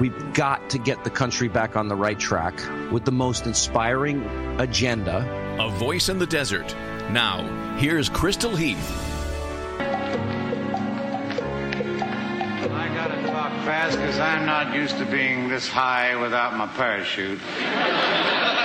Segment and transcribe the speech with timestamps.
[0.00, 2.60] we've got to get the country back on the right track
[2.92, 4.22] with the most inspiring
[4.60, 5.26] agenda.
[5.58, 6.74] A voice in the desert.
[7.10, 9.04] Now, here's Crystal Heath.
[12.70, 17.40] I gotta talk fast because I'm not used to being this high without my parachute.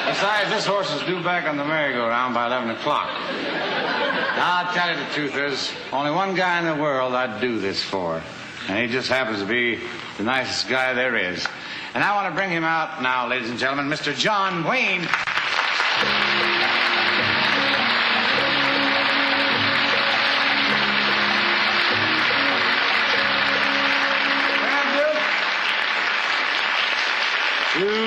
[0.05, 3.09] Besides, this horse is due back on the merry-go-round by 11 o'clock.
[3.09, 7.59] Now, I'll tell you the truth, there's only one guy in the world I'd do
[7.59, 8.21] this for.
[8.67, 9.79] And he just happens to be
[10.17, 11.45] the nicest guy there is.
[11.93, 14.15] And I want to bring him out now, ladies and gentlemen, Mr.
[14.15, 15.07] John Wayne.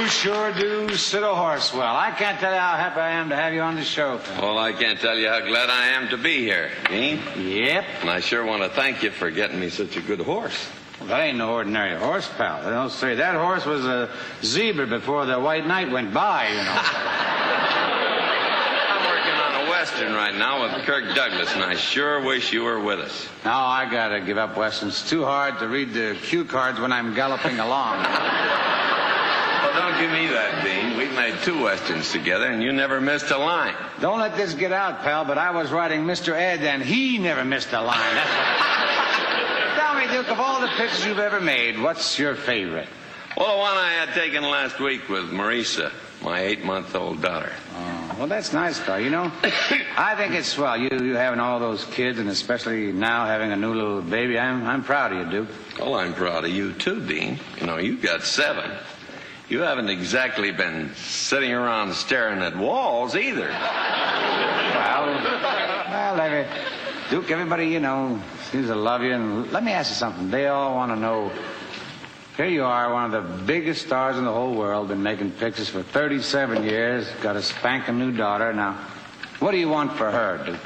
[0.06, 1.96] You sure do sit a horse well.
[1.96, 4.18] I can't tell you how happy I am to have you on the show.
[4.18, 4.40] Pal.
[4.40, 7.20] Well, I can't tell you how glad I am to be here, Dean.
[7.36, 7.84] Yep.
[8.02, 10.70] And I sure want to thank you for getting me such a good horse.
[11.00, 12.64] Well, that ain't no ordinary horse, pal.
[12.64, 14.08] I don't say that horse was a
[14.44, 16.62] zebra before the white knight went by, you know.
[18.92, 22.62] I'm working on a western right now with Kirk Douglas, and I sure wish you
[22.62, 23.28] were with us.
[23.44, 25.00] now I gotta give up westerns.
[25.00, 28.06] It's too hard to read the cue cards when I'm galloping along.
[29.76, 30.96] Don't give me that, Dean.
[30.96, 33.74] We've made two westerns together, and you never missed a line.
[34.00, 36.32] Don't let this get out, pal, but I was writing Mr.
[36.32, 38.16] Ed, and he never missed a line.
[39.76, 42.88] Tell me, Duke, of all the pictures you've ever made, what's your favorite?
[43.36, 47.52] Well, the one I had taken last week with Marisa, my eight-month-old daughter.
[47.74, 48.98] Oh, well, that's nice, pal.
[48.98, 49.30] You know,
[49.98, 50.78] I think it's swell.
[50.78, 54.38] You, you having all those kids, and especially now having a new little baby.
[54.38, 55.48] I'm, I'm proud of you, Duke.
[55.78, 57.38] Well, I'm proud of you, too, Dean.
[57.60, 58.70] You know, you've got seven.
[59.48, 63.48] You haven't exactly been sitting around staring at walls either.
[63.48, 65.06] Well,
[65.88, 66.46] well, every,
[67.10, 68.20] Duke, everybody you know
[68.50, 69.12] seems to love you.
[69.12, 70.30] And let me ask you something.
[70.32, 71.30] They all want to know.
[72.36, 75.68] Here you are, one of the biggest stars in the whole world, been making pictures
[75.68, 78.52] for 37 years, got a spanking new daughter.
[78.52, 78.74] Now,
[79.38, 80.60] what do you want for her, Duke?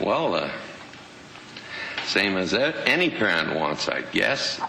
[0.00, 0.50] Well, uh,
[2.04, 4.60] same as any parent wants, I guess.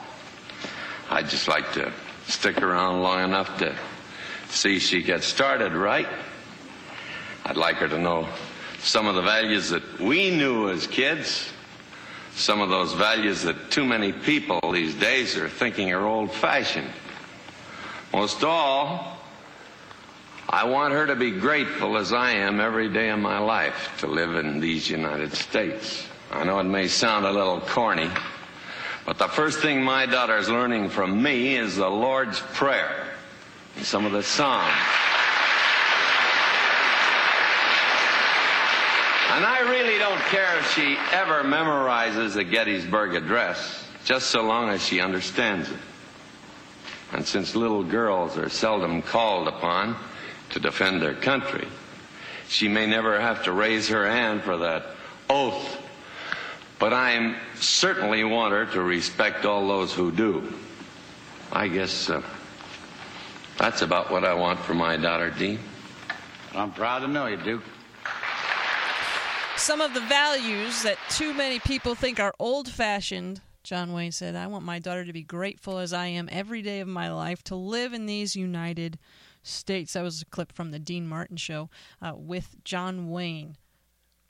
[1.09, 1.93] I'd just like to
[2.31, 3.75] stick around long enough to
[4.49, 6.07] see she gets started right.
[7.45, 8.27] I'd like her to know
[8.79, 11.51] some of the values that we knew as kids,
[12.33, 16.89] some of those values that too many people these days are thinking are old fashioned.
[18.13, 19.17] Most all,
[20.49, 24.07] I want her to be grateful as I am every day of my life to
[24.07, 26.07] live in these United States.
[26.31, 28.09] I know it may sound a little corny,
[29.05, 33.07] but the first thing my daughter's learning from me is the Lord's Prayer
[33.75, 34.71] and some of the Psalms.
[39.33, 44.69] And I really don't care if she ever memorizes the Gettysburg Address, just so long
[44.69, 45.79] as she understands it.
[47.13, 49.95] And since little girls are seldom called upon
[50.49, 51.67] to defend their country,
[52.49, 54.85] she may never have to raise her hand for that
[55.29, 55.80] oath.
[56.81, 60.51] But I certainly want her to respect all those who do.
[61.51, 62.23] I guess uh,
[63.59, 65.59] that's about what I want for my daughter, Dean.
[66.55, 67.63] I'm proud to know you, Duke.
[69.57, 73.41] Some of the values that too many people think are old fashioned.
[73.61, 76.79] John Wayne said, I want my daughter to be grateful as I am every day
[76.79, 78.97] of my life to live in these United
[79.43, 79.93] States.
[79.93, 81.69] That was a clip from the Dean Martin show
[82.01, 83.57] uh, with John Wayne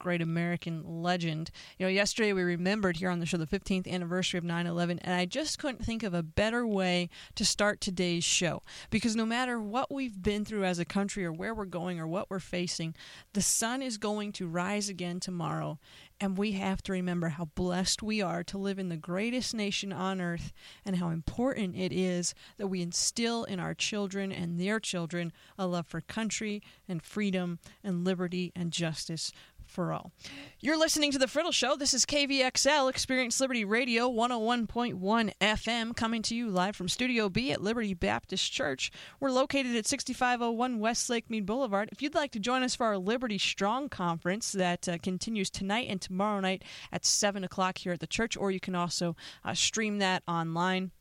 [0.01, 1.51] great American legend.
[1.77, 4.97] You know, yesterday we remembered here on the show the 15th anniversary of 9 11,
[4.99, 8.63] and I just couldn't think of a better way to start today's show.
[8.89, 12.07] Because no matter what we've been through as a country or where we're going or
[12.07, 12.95] what we're facing,
[13.33, 15.77] the sun is going to rise again tomorrow.
[16.19, 19.91] And we have to remember how blessed we are to live in the greatest nation
[19.91, 20.53] on earth
[20.85, 25.65] and how important it is that we instill in our children and their children a
[25.65, 29.31] love for country and freedom and liberty and justice
[29.71, 30.11] for all.
[30.59, 31.75] You're listening to The Friddle Show.
[31.75, 37.51] This is KVXL, Experience Liberty Radio, 101.1 FM, coming to you live from Studio B
[37.51, 38.91] at Liberty Baptist Church.
[39.19, 41.89] We're located at 6501 West Lake Mead Boulevard.
[41.91, 45.87] If you'd like to join us for our Liberty Strong Conference that uh, continues tonight
[45.89, 49.15] and tomorrow night at 7 o'clock here at the church, or you can also
[49.45, 50.91] uh, stream that online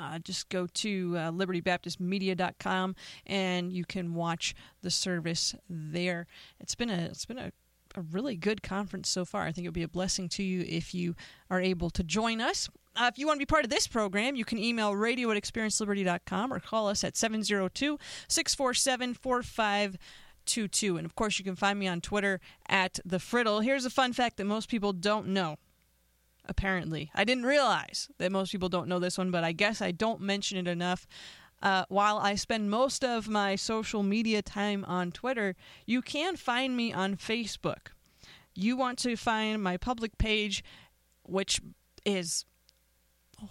[0.00, 6.26] uh, just go to uh, libertybaptistmedia.com and you can watch the service there.
[6.60, 7.52] It's been a it's been a,
[7.94, 9.42] a really good conference so far.
[9.42, 11.14] I think it would be a blessing to you if you
[11.50, 12.68] are able to join us.
[12.96, 15.42] Uh, if you want to be part of this program, you can email radio at
[15.42, 17.98] experienceliberty.com or call us at 702
[18.28, 20.96] 647 4522.
[20.96, 23.64] And of course, you can find me on Twitter at The Friddle.
[23.64, 25.56] Here's a fun fact that most people don't know
[26.46, 27.10] apparently.
[27.14, 30.20] I didn't realize that most people don't know this one, but I guess I don't
[30.20, 31.06] mention it enough.
[31.62, 35.56] Uh, while I spend most of my social media time on Twitter,
[35.86, 37.88] you can find me on Facebook.
[38.54, 40.62] You want to find my public page,
[41.22, 41.60] which
[42.04, 42.44] is.
[43.42, 43.48] Oh,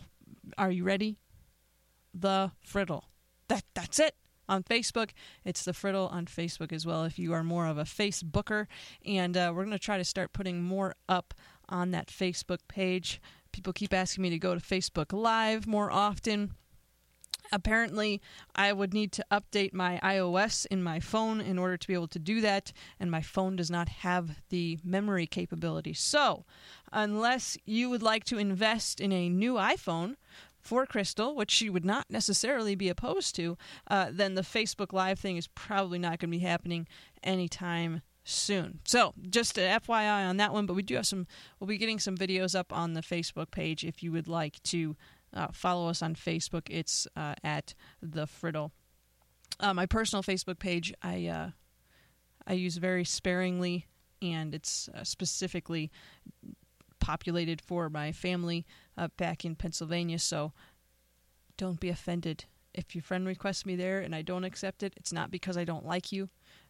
[0.57, 1.17] are you ready?
[2.13, 3.03] The Friddle.
[3.47, 4.15] That that's it
[4.47, 5.09] on Facebook.
[5.43, 7.03] It's the Friddle on Facebook as well.
[7.03, 8.67] If you are more of a Facebooker,
[9.05, 11.33] and uh, we're going to try to start putting more up
[11.69, 13.21] on that Facebook page.
[13.51, 16.53] People keep asking me to go to Facebook Live more often.
[17.51, 18.21] Apparently,
[18.55, 22.07] I would need to update my iOS in my phone in order to be able
[22.07, 25.93] to do that, and my phone does not have the memory capability.
[25.93, 26.45] So,
[26.91, 30.15] unless you would like to invest in a new iPhone,
[30.63, 33.57] for Crystal, which she would not necessarily be opposed to,
[33.89, 36.87] uh, then the Facebook Live thing is probably not going to be happening
[37.21, 38.79] anytime soon.
[38.85, 41.27] So, just an FYI on that one, but we do have some,
[41.59, 44.95] we'll be getting some videos up on the Facebook page if you would like to
[45.33, 46.63] uh, follow us on Facebook.
[46.69, 48.71] It's uh, at The Friddle.
[49.59, 51.49] Uh, my personal Facebook page, I, uh,
[52.47, 53.87] I use very sparingly,
[54.21, 55.91] and it's uh, specifically
[56.99, 58.65] populated for my family
[58.97, 60.53] uh, back in Pennsylvania, so
[61.57, 62.45] don't be offended.
[62.73, 65.63] If your friend requests me there and I don't accept it, it's not because I
[65.63, 66.29] don't like you.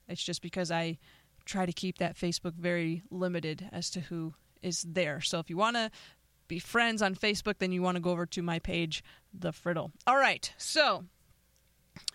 [0.09, 0.97] It's just because I
[1.45, 5.21] try to keep that Facebook very limited as to who is there.
[5.21, 5.91] So if you want to
[6.47, 9.03] be friends on Facebook, then you want to go over to my page,
[9.33, 9.91] The Friddle.
[10.05, 11.05] All right, so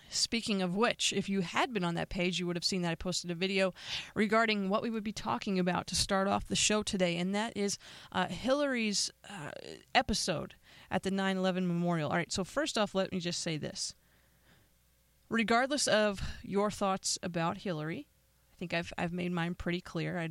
[0.09, 2.91] Speaking of which, if you had been on that page, you would have seen that
[2.91, 3.73] I posted a video
[4.15, 7.55] regarding what we would be talking about to start off the show today, and that
[7.55, 7.77] is
[8.11, 9.51] uh, Hillary's uh,
[9.93, 10.55] episode
[10.89, 12.09] at the 9 11 memorial.
[12.09, 13.93] All right, so first off, let me just say this.
[15.29, 18.07] Regardless of your thoughts about Hillary,
[18.51, 20.17] I think I've I've made mine pretty clear.
[20.17, 20.29] I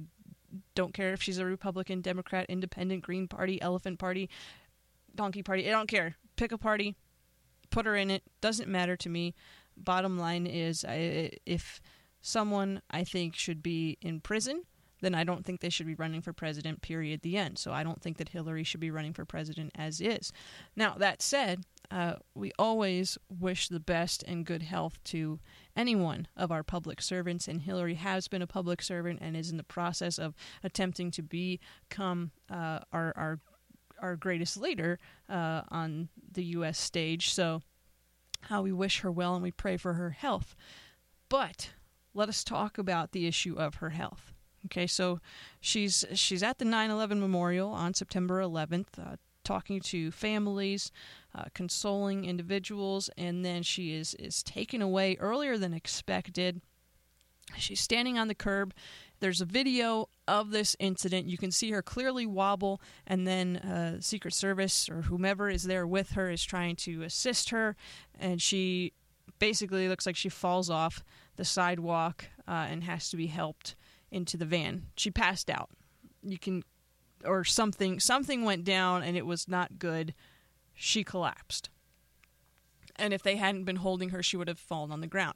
[0.75, 4.29] don't care if she's a Republican, Democrat, Independent, Green Party, Elephant Party,
[5.15, 5.69] Donkey Party.
[5.69, 6.17] I don't care.
[6.37, 6.95] Pick a party,
[7.71, 8.23] put her in it.
[8.41, 9.35] Doesn't matter to me.
[9.77, 11.81] Bottom line is, I, if
[12.21, 14.65] someone I think should be in prison,
[15.01, 17.59] then I don't think they should be running for president, period, the end.
[17.59, 20.33] So I don't think that Hillary should be running for president as is.
[20.75, 25.39] Now, that said, uh, we always wish the best and good health to
[25.79, 29.51] any one of our public servants, and Hillary has been a public servant and is
[29.51, 30.35] in the process of
[30.65, 33.41] attempting to become uh, our, our
[34.01, 34.99] our greatest leader
[35.29, 36.79] uh, on the U.S.
[36.79, 37.33] stage.
[37.33, 37.63] So,
[38.43, 40.55] how we wish her well and we pray for her health.
[41.29, 41.71] But
[42.15, 44.33] let us talk about the issue of her health.
[44.67, 45.21] Okay, so
[45.61, 50.91] she's she's at the 9/11 memorial on September 11th, uh, talking to families,
[51.35, 56.61] uh, consoling individuals, and then she is is taken away earlier than expected.
[57.57, 58.75] She's standing on the curb.
[59.21, 61.27] There's a video of this incident.
[61.27, 65.87] You can see her clearly wobble, and then uh, Secret Service or whomever is there
[65.87, 67.75] with her is trying to assist her,
[68.19, 68.93] and she
[69.39, 71.05] basically looks like she falls off
[71.37, 73.77] the sidewalk uh, and has to be helped
[74.11, 74.87] into the van.
[74.97, 75.71] She passed out.
[76.23, 76.65] You can
[77.25, 80.15] or something something went down and it was not good.
[80.81, 81.71] She collapsed.
[82.95, 85.35] And if they hadn't been holding her, she would have fallen on the ground.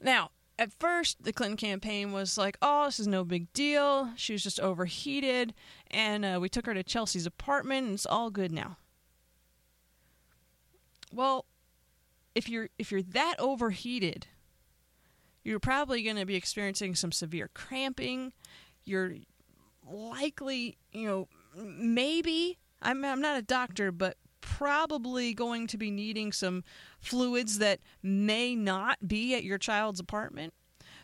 [0.00, 4.10] Now, at first, the Clinton campaign was like, oh, this is no big deal.
[4.16, 5.54] She was just overheated.
[5.90, 8.76] And uh, we took her to Chelsea's apartment, and it's all good now.
[11.10, 11.46] Well,
[12.34, 14.26] if you're if you're that overheated,
[15.42, 18.34] you're probably going to be experiencing some severe cramping.
[18.84, 19.14] You're
[19.90, 26.32] likely, you know, maybe I'm I'm not a doctor, but probably going to be needing
[26.32, 26.64] some
[27.00, 30.54] fluids that may not be at your child's apartment.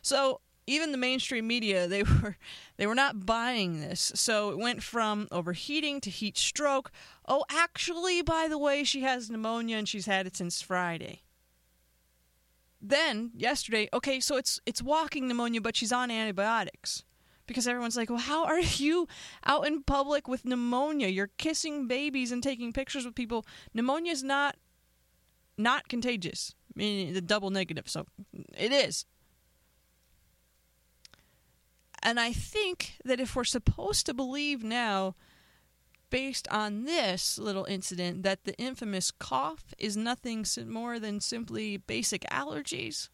[0.02, 2.36] So even the mainstream media they were
[2.76, 4.12] they were not buying this.
[4.14, 6.90] So it went from overheating to heat stroke.
[7.26, 11.22] Oh actually by the way she has pneumonia and she's had it since friday.
[12.86, 17.04] Then yesterday, okay, so it's it's walking pneumonia, but she's on antibiotics
[17.46, 19.08] because everyone's like, well, how are you
[19.44, 21.08] out in public with pneumonia?
[21.08, 23.44] You're kissing babies and taking pictures with people.
[23.72, 24.56] Pneumonia is not
[25.56, 26.54] not contagious.
[26.74, 28.06] I mean, the double negative, so
[28.58, 29.06] it is.
[32.02, 35.14] And I think that if we're supposed to believe now,
[36.10, 42.22] based on this little incident that the infamous cough is nothing more than simply basic
[42.30, 43.08] allergies?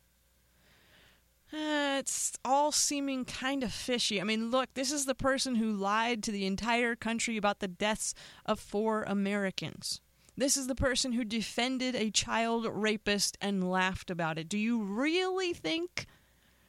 [1.53, 4.21] Uh, it's all seeming kind of fishy.
[4.21, 7.67] I mean, look, this is the person who lied to the entire country about the
[7.67, 8.15] deaths
[8.47, 10.01] of four Americans.
[10.37, 14.49] This is the person who defended a child rapist and laughed about it.
[14.49, 16.07] Do you really think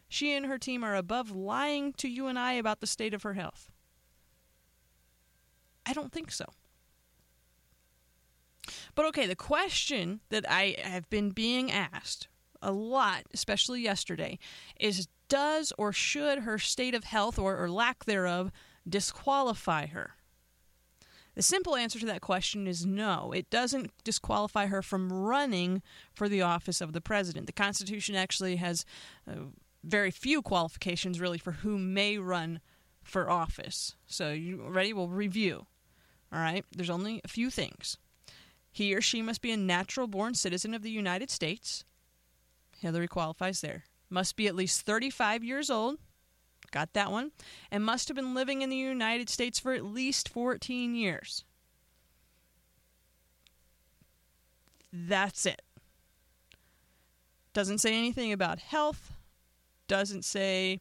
[0.09, 3.23] she and her team are above lying to you and I about the state of
[3.23, 3.71] her health?
[5.85, 6.45] I don't think so.
[8.95, 12.27] But okay, the question that I have been being asked
[12.61, 14.39] a lot, especially yesterday,
[14.79, 18.51] is does or should her state of health or, or lack thereof
[18.87, 20.15] disqualify her?
[21.35, 23.31] The simple answer to that question is no.
[23.31, 25.81] It doesn't disqualify her from running
[26.13, 27.45] for the office of the president.
[27.45, 28.83] The Constitution actually has
[29.25, 29.35] uh,
[29.83, 32.59] very few qualifications, really, for who may run
[33.01, 33.95] for office.
[34.05, 34.91] So, you ready?
[34.91, 35.67] We'll review.
[36.33, 36.65] All right?
[36.75, 37.97] There's only a few things.
[38.69, 41.85] He or she must be a natural born citizen of the United States.
[42.81, 43.83] Hillary qualifies there.
[44.09, 45.97] Must be at least 35 years old.
[46.71, 47.31] Got that one.
[47.69, 51.45] And must have been living in the United States for at least 14 years.
[54.91, 55.61] That's it.
[57.53, 59.13] Doesn't say anything about health.
[59.87, 60.79] Doesn't say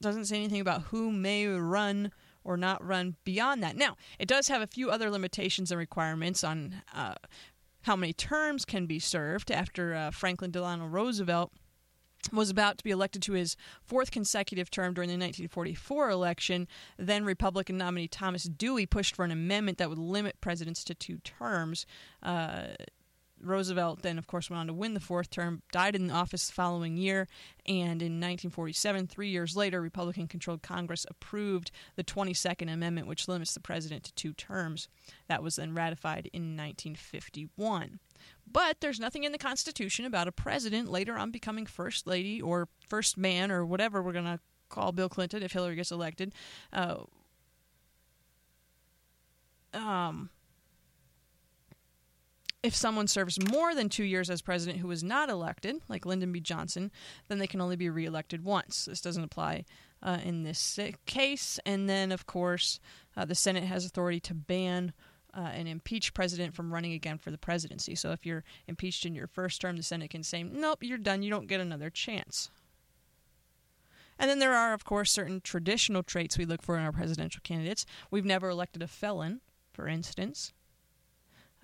[0.00, 3.74] doesn't say anything about who may run or not run beyond that.
[3.74, 7.14] Now, it does have a few other limitations and requirements on uh,
[7.84, 11.52] how many terms can be served after uh, Franklin Delano Roosevelt
[12.32, 16.66] was about to be elected to his fourth consecutive term during the 1944 election.
[16.98, 21.18] Then Republican nominee Thomas Dewey pushed for an amendment that would limit presidents to two
[21.18, 21.84] terms.
[22.22, 22.68] Uh,
[23.44, 26.52] Roosevelt then, of course, went on to win the fourth term, died in office the
[26.52, 27.28] following year,
[27.66, 33.54] and in 1947, three years later, Republican controlled Congress approved the 22nd Amendment, which limits
[33.54, 34.88] the president to two terms.
[35.28, 38.00] That was then ratified in 1951.
[38.50, 42.68] But there's nothing in the Constitution about a president later on becoming first lady or
[42.88, 46.34] first man or whatever we're going to call Bill Clinton if Hillary gets elected.
[46.72, 47.04] Uh,
[49.72, 50.30] um,
[52.64, 56.32] if someone serves more than two years as president who was not elected, like Lyndon
[56.32, 56.40] B.
[56.40, 56.90] Johnson,
[57.28, 58.86] then they can only be reelected once.
[58.86, 59.66] This doesn't apply
[60.02, 61.60] uh, in this case.
[61.66, 62.80] And then, of course,
[63.18, 64.94] uh, the Senate has authority to ban
[65.34, 67.94] uh, an impeached president from running again for the presidency.
[67.94, 71.22] So if you're impeached in your first term, the Senate can say, nope, you're done.
[71.22, 72.48] You don't get another chance.
[74.18, 77.42] And then there are, of course, certain traditional traits we look for in our presidential
[77.44, 77.84] candidates.
[78.10, 79.42] We've never elected a felon,
[79.74, 80.54] for instance.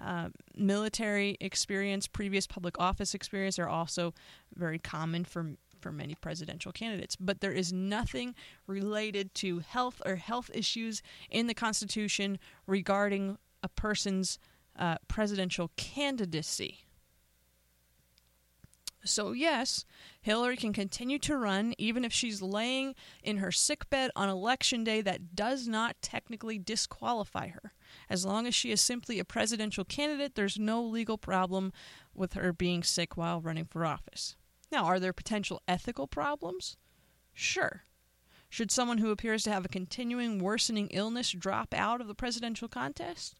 [0.02, 4.14] Uh, military experience, previous public office experience are also
[4.54, 7.16] very common for for many presidential candidates.
[7.16, 8.34] But there is nothing
[8.66, 14.38] related to health or health issues in the Constitution regarding a person's
[14.78, 16.84] uh, presidential candidacy.
[19.02, 19.86] So, yes,
[20.20, 25.00] Hillary can continue to run even if she's laying in her sickbed on election day.
[25.00, 27.72] That does not technically disqualify her.
[28.10, 31.72] As long as she is simply a presidential candidate, there's no legal problem
[32.14, 34.36] with her being sick while running for office.
[34.70, 36.76] Now, are there potential ethical problems?
[37.32, 37.84] Sure.
[38.50, 42.68] Should someone who appears to have a continuing worsening illness drop out of the presidential
[42.68, 43.36] contest?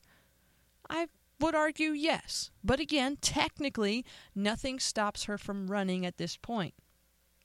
[0.88, 1.08] I
[1.40, 2.50] would argue yes.
[2.62, 4.04] But again, technically,
[4.34, 6.74] nothing stops her from running at this point.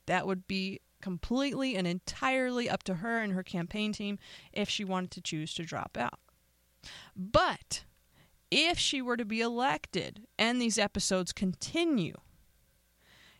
[0.06, 4.18] That would be completely and entirely up to her and her campaign team
[4.52, 6.20] if she wanted to choose to drop out.
[7.16, 7.86] But
[8.52, 12.16] if she were to be elected and these episodes continue,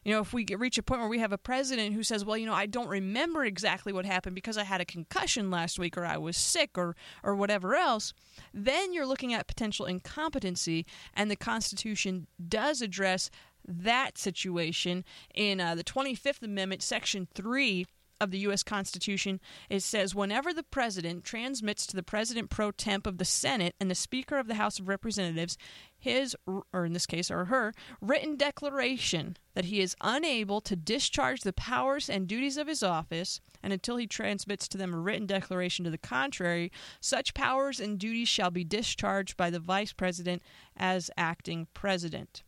[0.06, 2.38] you know, if we reach a point where we have a president who says, well,
[2.38, 5.98] you know, I don't remember exactly what happened because I had a concussion last week
[5.98, 8.14] or I was sick or, or whatever else,
[8.54, 10.86] then you're looking at potential incompetency,
[11.16, 13.32] and the Constitution does address
[13.68, 17.88] that situation in uh, the 25th Amendment, Section 3
[18.20, 18.64] of the U.S.
[18.64, 23.76] Constitution, it says whenever the President transmits to the President pro temp of the Senate
[23.80, 25.58] and the Speaker of the House of Representatives
[25.98, 31.42] his, or in this case, or her, written declaration that he is unable to discharge
[31.42, 35.26] the powers and duties of his office, and until he transmits to them a written
[35.26, 40.44] declaration to the contrary, such powers and duties shall be discharged by the Vice President
[40.78, 42.44] as acting President.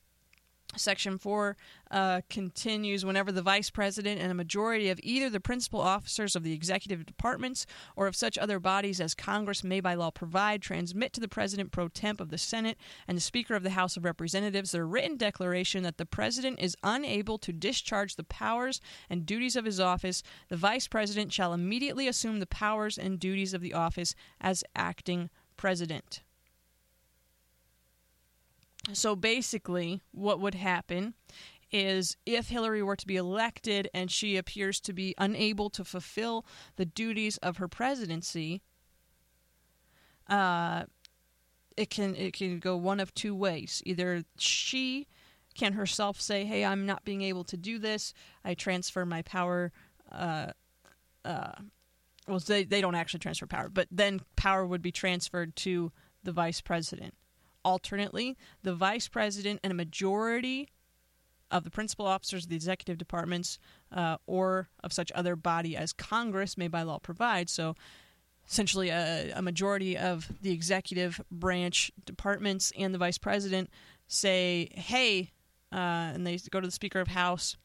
[0.77, 1.57] Section 4
[1.89, 6.43] uh, continues whenever the vice president and a majority of either the principal officers of
[6.43, 7.65] the executive departments
[7.96, 11.72] or of such other bodies as Congress may by law provide transmit to the president
[11.72, 15.17] pro temp of the Senate and the Speaker of the House of Representatives their written
[15.17, 20.24] declaration that the president is unable to discharge the powers and duties of his office,
[20.50, 25.29] the vice president shall immediately assume the powers and duties of the office as acting
[25.55, 26.22] president.
[28.94, 31.13] So basically, what would happen
[31.72, 36.46] is if Hillary were to be elected and she appears to be unable to fulfill
[36.77, 38.62] the duties of her presidency,
[40.29, 40.84] uh,
[41.75, 43.82] it can it can go one of two ways.
[43.86, 45.08] Either she
[45.53, 48.13] can herself say, "Hey, I'm not being able to do this.
[48.44, 49.72] I transfer my power."
[50.12, 50.51] Uh,
[51.25, 51.51] uh,
[52.27, 55.91] well, they they don't actually transfer power, but then power would be transferred to
[56.24, 57.13] the vice president.
[57.68, 60.70] Alternately, the vice president and a majority
[61.52, 63.60] of the principal officers of the executive departments
[63.92, 67.50] uh, or of such other body as Congress may by law provide.
[67.50, 67.76] So,
[68.48, 73.70] essentially, a, a, majority of the executive branch departments and the vice president
[74.08, 75.32] say, hey,
[75.74, 77.58] uh, and they go to the Speaker of House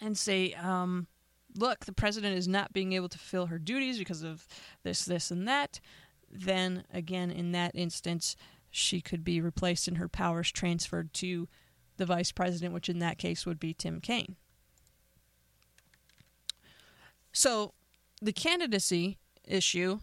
[0.00, 1.08] and say, um,
[1.56, 4.46] look, the president is not being able to fulfill her duties because of
[4.84, 5.80] this, this, and that.
[6.30, 8.36] Then, again, in that instance,
[8.72, 11.46] she could be replaced and her powers transferred to
[11.98, 14.36] the vice president, which in that case would be Tim Kaine.
[17.32, 17.74] So,
[18.20, 20.00] the candidacy issue,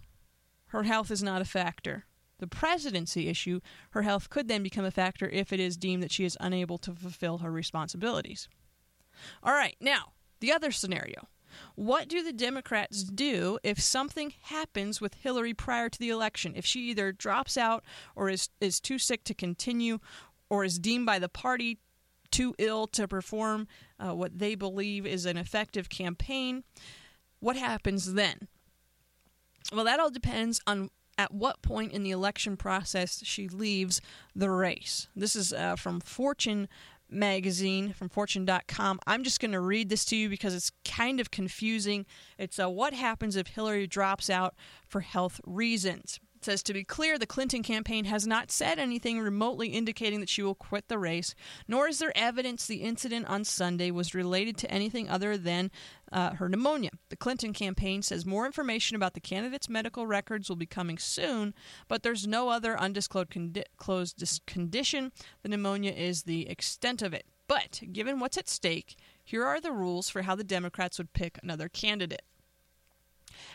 [0.68, 2.06] her health is not a factor.
[2.38, 3.60] The presidency issue,
[3.92, 6.78] her health could then become a factor if it is deemed that she is unable
[6.80, 8.48] to fulfill her responsibilities.
[9.44, 11.28] All right, now, the other scenario.
[11.76, 16.54] What do the Democrats do if something happens with Hillary prior to the election?
[16.56, 17.84] If she either drops out
[18.16, 20.00] or is, is too sick to continue
[20.50, 21.80] or is deemed by the party
[22.32, 23.68] too ill to perform
[24.00, 26.64] uh, what they believe is an effective campaign,
[27.40, 28.48] what happens then?
[29.74, 34.00] Well, that all depends on at what point in the election process she leaves
[34.34, 35.08] the race.
[35.16, 36.70] This is uh, from Fortune
[37.10, 39.00] magazine from fortune.com.
[39.08, 42.06] I'm just going to read this to you because it's kind of confusing.
[42.38, 44.56] It's uh, what happens if Hillary drops out
[44.88, 46.20] for health reasons.
[46.42, 50.42] Says to be clear, the Clinton campaign has not said anything remotely indicating that she
[50.42, 51.36] will quit the race,
[51.68, 55.70] nor is there evidence the incident on Sunday was related to anything other than
[56.14, 56.92] uh, her pneumonia.
[57.10, 61.54] The Clinton campaign says more information about the candidate's medical records will be coming soon,
[61.90, 65.12] but there's no other undisclosed condi- condition.
[65.44, 67.26] The pneumonia is the extent of it.
[67.50, 71.38] But given what's at stake, here are the rules for how the Democrats would pick
[71.44, 72.22] another candidate.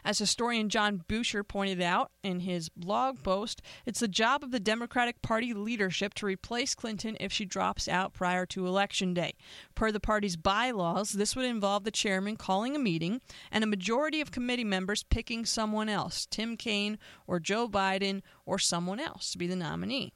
[0.05, 4.61] As historian John Boucher pointed out in his blog post, it's the job of the
[4.61, 9.35] Democratic Party leadership to replace Clinton if she drops out prior to Election Day.
[9.75, 13.21] Per the party's bylaws, this would involve the chairman calling a meeting
[13.51, 18.59] and a majority of committee members picking someone else, Tim Kaine or Joe Biden or
[18.59, 20.13] someone else, to be the nominee.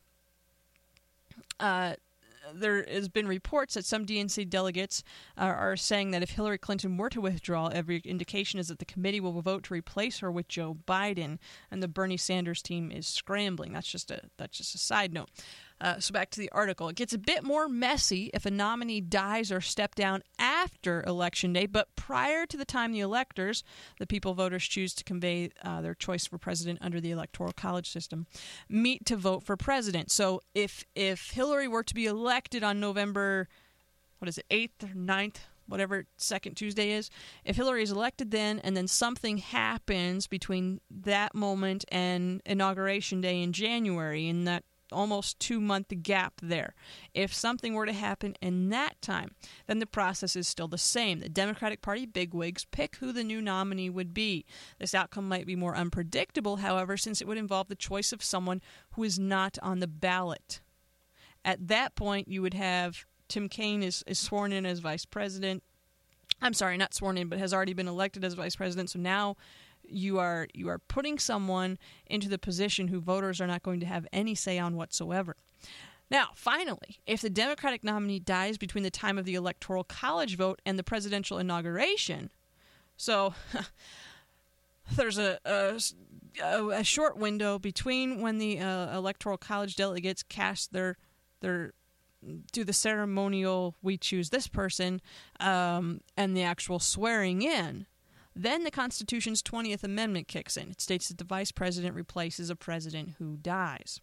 [1.60, 1.94] Uh,
[2.54, 5.02] there has been reports that some DNC delegates
[5.36, 8.84] are, are, saying that if Hillary Clinton were to withdraw, every indication is that the
[8.84, 11.38] committee will vote to replace her with Joe Biden,
[11.70, 13.72] and the Bernie Sanders team is scrambling.
[13.72, 15.30] That's just a that's just a side note.
[15.80, 16.88] Uh, so back to the article.
[16.88, 21.52] It gets a bit more messy if a nominee dies or step down after election
[21.52, 23.62] day, but prior to the time the electors,
[23.98, 27.90] the people voters choose to convey uh, their choice for president under the electoral college
[27.90, 28.26] system,
[28.68, 30.10] meet to vote for president.
[30.10, 33.48] So if if Hillary were to be elected on November,
[34.18, 35.36] what is it, eighth or 9th,
[35.68, 37.10] whatever second Tuesday is,
[37.44, 43.40] if Hillary is elected then and then something happens between that moment and inauguration day
[43.42, 46.74] in January, in that almost two month gap there.
[47.14, 49.32] If something were to happen in that time,
[49.66, 51.20] then the process is still the same.
[51.20, 54.44] The Democratic Party bigwigs pick who the new nominee would be.
[54.78, 58.62] This outcome might be more unpredictable, however, since it would involve the choice of someone
[58.92, 60.60] who is not on the ballot.
[61.44, 65.62] At that point, you would have Tim Kaine is, is sworn in as vice president.
[66.40, 68.90] I'm sorry, not sworn in, but has already been elected as vice president.
[68.90, 69.36] So now
[69.90, 73.86] you are you are putting someone into the position who voters are not going to
[73.86, 75.36] have any say on whatsoever.
[76.10, 80.62] Now, finally, if the Democratic nominee dies between the time of the electoral college vote
[80.64, 82.30] and the presidential inauguration,
[82.96, 83.34] so
[84.96, 85.78] there's a, a,
[86.68, 90.96] a short window between when the uh, electoral college delegates cast their
[91.40, 91.72] their
[92.52, 95.00] do the ceremonial we choose this person
[95.38, 97.86] um, and the actual swearing in
[98.34, 100.70] then the Constitution's 20th Amendment kicks in.
[100.70, 104.00] It states that the vice president replaces a president who dies.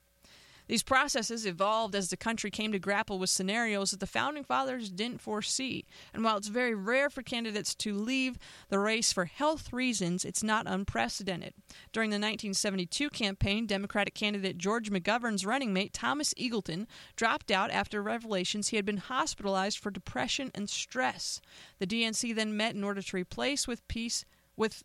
[0.67, 4.89] These processes evolved as the country came to grapple with scenarios that the founding fathers
[4.89, 5.85] didn't foresee.
[6.13, 8.37] And while it's very rare for candidates to leave
[8.69, 11.53] the race for health reasons, it's not unprecedented.
[11.91, 18.01] During the 1972 campaign, Democratic candidate George McGovern's running mate Thomas Eagleton dropped out after
[18.01, 21.41] revelations he had been hospitalized for depression and stress.
[21.79, 24.25] The DNC then met in order to replace with peace
[24.57, 24.83] with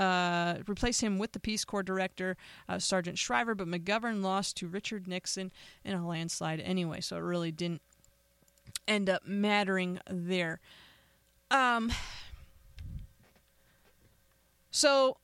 [0.00, 2.38] uh, replace him with the Peace Corps director,
[2.70, 5.52] uh, Sargent Shriver, but McGovern lost to Richard Nixon
[5.84, 7.82] in a landslide anyway, so it really didn't
[8.88, 10.60] end up mattering there.
[11.50, 11.92] Um,
[14.70, 15.18] so,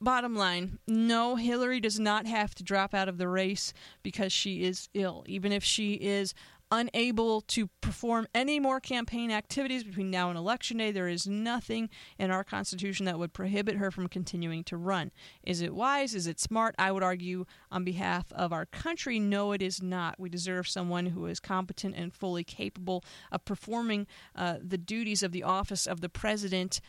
[0.00, 4.64] bottom line no, Hillary does not have to drop out of the race because she
[4.64, 5.22] is ill.
[5.28, 6.34] Even if she is
[6.74, 10.90] unable to perform any more campaign activities between now and election day.
[10.90, 15.12] There is nothing in our Constitution that would prohibit her from continuing to run.
[15.42, 16.14] Is it wise?
[16.14, 16.74] Is it smart?
[16.78, 20.18] I would argue on behalf of our country, no, it is not.
[20.18, 25.32] We deserve someone who is competent and fully capable of performing uh, the duties of
[25.32, 26.80] the office of the president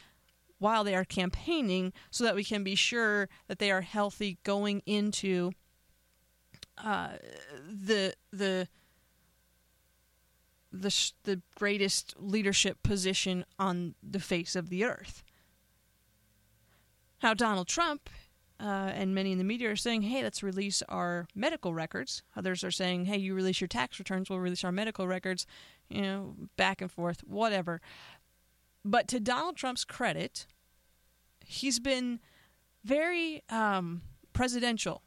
[0.58, 4.82] while they are campaigning so that we can be sure that they are healthy going
[4.86, 5.52] into
[6.84, 7.10] uh,
[7.68, 8.68] the the
[10.82, 15.24] the sh- the greatest leadership position on the face of the earth.
[17.24, 18.10] Now Donald Trump
[18.60, 22.64] uh, and many in the media are saying, "Hey, let's release our medical records." Others
[22.64, 25.46] are saying, "Hey, you release your tax returns, we'll release our medical records."
[25.90, 27.82] You know, back and forth, whatever.
[28.84, 30.46] But to Donald Trump's credit,
[31.46, 32.20] he's been
[32.84, 35.02] very um, presidential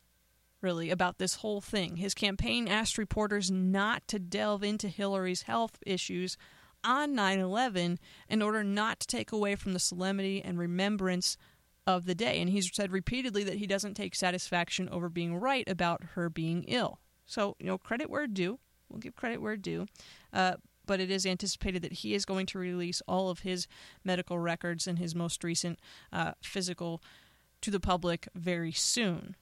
[0.61, 1.97] really, about this whole thing.
[1.97, 6.37] His campaign asked reporters not to delve into Hillary's health issues
[6.85, 11.37] on 9 11 in order not to take away from the solemnity and remembrance
[11.87, 12.41] of the day.
[12.41, 16.65] And he's said repeatedly that he doesn't take satisfaction over being right about her being
[16.65, 17.01] ill.
[17.27, 18.59] So, you know, credit where due.
[18.89, 19.87] We'll give credit where due.
[20.33, 20.55] Uh,
[20.87, 23.69] but it is anticipated that he is going to release all of his
[24.05, 25.79] medical records and his most recent
[26.13, 27.03] uh, physical
[27.61, 29.37] to the public very soon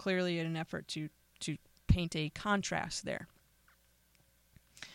[0.00, 1.10] clearly in an effort to
[1.40, 3.28] to paint a contrast there.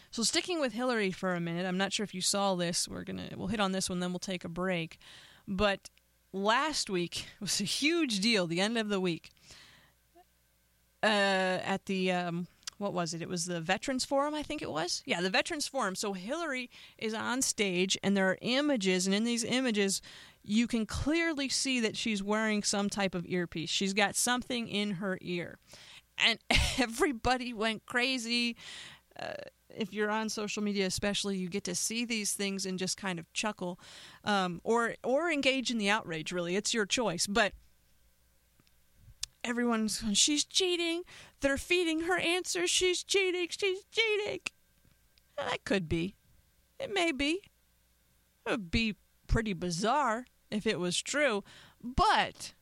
[0.10, 2.88] So sticking with Hillary for a minute, I'm not sure if you saw this.
[2.88, 4.98] We're gonna we'll hit on this one, then we'll take a break.
[5.48, 5.90] But
[6.34, 8.48] last week was a huge deal.
[8.48, 9.30] The end of the week
[11.04, 12.48] uh, at the um,
[12.80, 13.22] what was it?
[13.22, 15.04] It was the Veterans Forum, I think it was.
[15.06, 15.94] Yeah, the Veterans Forum.
[15.94, 20.02] So Hillary is on stage, and there are images, and in these images,
[20.48, 23.70] you can clearly see that she's wearing some type of earpiece.
[23.70, 25.58] She's got something in her ear.
[26.18, 26.40] And
[26.78, 28.56] everybody went crazy.
[29.20, 29.34] Uh,
[29.70, 33.20] if you're on social media, especially, you get to see these things and just kind
[33.20, 33.80] of chuckle,
[34.24, 36.32] um, or or engage in the outrage.
[36.32, 37.28] Really, it's your choice.
[37.28, 37.54] But
[39.44, 41.04] everyone's she's cheating.
[41.42, 42.70] They're feeding her answers.
[42.70, 43.48] She's cheating.
[43.50, 44.40] She's cheating.
[45.38, 46.16] that could be.
[46.80, 47.42] It may be.
[48.46, 48.96] It would be
[49.28, 51.44] pretty bizarre if it was true.
[51.84, 52.54] But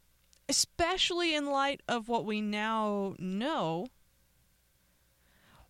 [0.49, 3.87] especially in light of what we now know,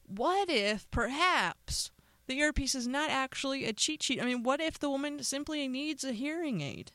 [0.05, 1.91] what if perhaps
[2.27, 4.21] the earpiece is not actually a cheat sheet?
[4.21, 6.91] I mean, what if the woman simply needs a hearing aid?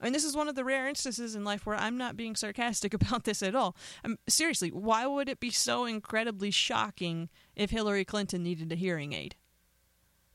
[0.00, 2.34] I mean, this is one of the rare instances in life where I'm not being
[2.34, 3.76] sarcastic about this at all.
[4.04, 9.12] Um, seriously, why would it be so incredibly shocking if Hillary Clinton needed a hearing
[9.12, 9.36] aid?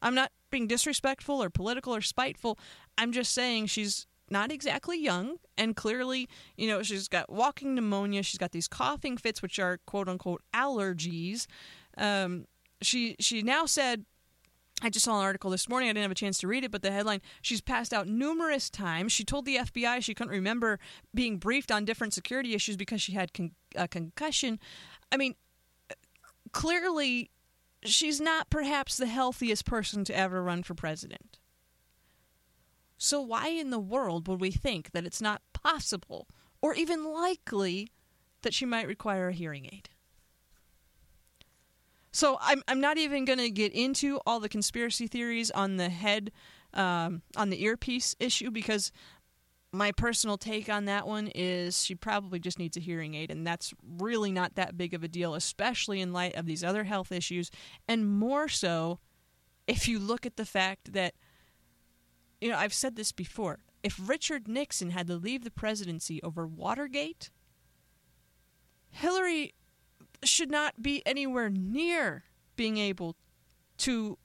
[0.02, 2.60] I'm not being disrespectful or political or spiteful.
[2.98, 6.28] I'm just saying she's not exactly young and clearly
[6.58, 10.42] you know she's got walking pneumonia she's got these coughing fits which are quote unquote
[10.52, 11.46] allergies
[11.98, 12.46] um,
[12.82, 14.06] she she now said
[14.82, 15.88] I just saw an article this morning.
[15.90, 18.70] I didn't have a chance to read it, but the headline she's passed out numerous
[18.70, 19.14] times.
[19.14, 20.80] She told the FBI she couldn't remember
[21.14, 24.60] being briefed on different security issues because she had con- a concussion.
[25.14, 25.36] I mean,
[26.52, 27.32] clearly,
[27.86, 31.40] she's not perhaps the healthiest person to ever run for president.
[33.06, 36.28] So, why in the world would we think that it's not possible
[36.60, 37.92] or even likely
[38.42, 39.90] that she might require a hearing aid?
[42.12, 45.90] So, I'm, I'm not even going to get into all the conspiracy theories on the
[45.90, 46.32] head,
[46.74, 48.92] um, on the earpiece issue, because
[49.72, 53.46] my personal take on that one is she probably just needs a hearing aid, and
[53.46, 57.12] that's really not that big of a deal, especially in light of these other health
[57.12, 57.52] issues,
[57.88, 58.98] and more so
[59.68, 61.14] if you look at the fact that
[62.46, 63.58] you know, I've said this before.
[63.82, 67.32] If Richard Nixon had to leave the presidency over Watergate,
[68.92, 69.56] Hillary
[70.24, 73.16] should not be anywhere near being able
[73.80, 74.20] to